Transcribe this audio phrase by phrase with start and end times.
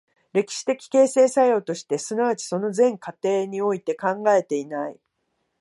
[0.33, 4.99] 歴史的形成作用として、即ちその全過程において考えていない。